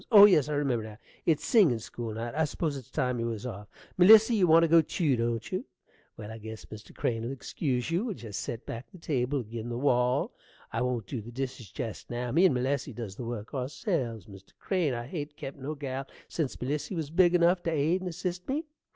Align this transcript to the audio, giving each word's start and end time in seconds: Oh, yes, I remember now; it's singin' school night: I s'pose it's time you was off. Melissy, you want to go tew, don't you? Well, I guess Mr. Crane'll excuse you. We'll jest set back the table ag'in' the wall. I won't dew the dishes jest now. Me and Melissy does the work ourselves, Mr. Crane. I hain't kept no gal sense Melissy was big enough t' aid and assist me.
Oh, 0.11 0.25
yes, 0.25 0.49
I 0.49 0.53
remember 0.53 0.83
now; 0.83 0.97
it's 1.27 1.45
singin' 1.45 1.77
school 1.77 2.15
night: 2.15 2.33
I 2.33 2.45
s'pose 2.45 2.75
it's 2.75 2.89
time 2.89 3.19
you 3.19 3.27
was 3.27 3.45
off. 3.45 3.67
Melissy, 3.99 4.33
you 4.33 4.47
want 4.47 4.63
to 4.63 4.67
go 4.67 4.81
tew, 4.81 5.15
don't 5.15 5.51
you? 5.51 5.65
Well, 6.17 6.31
I 6.31 6.39
guess 6.39 6.65
Mr. 6.65 6.91
Crane'll 6.95 7.29
excuse 7.31 7.91
you. 7.91 8.05
We'll 8.05 8.15
jest 8.15 8.39
set 8.39 8.65
back 8.65 8.89
the 8.91 8.97
table 8.97 9.41
ag'in' 9.41 9.69
the 9.69 9.77
wall. 9.77 10.33
I 10.73 10.81
won't 10.81 11.05
dew 11.05 11.21
the 11.21 11.31
dishes 11.31 11.69
jest 11.69 12.09
now. 12.09 12.31
Me 12.31 12.45
and 12.45 12.55
Melissy 12.55 12.93
does 12.93 13.15
the 13.15 13.25
work 13.25 13.53
ourselves, 13.53 14.25
Mr. 14.25 14.53
Crane. 14.59 14.95
I 14.95 15.05
hain't 15.05 15.37
kept 15.37 15.59
no 15.59 15.75
gal 15.75 16.07
sense 16.27 16.59
Melissy 16.59 16.95
was 16.95 17.11
big 17.11 17.35
enough 17.35 17.61
t' 17.61 17.69
aid 17.69 18.01
and 18.01 18.09
assist 18.09 18.49
me. 18.49 18.63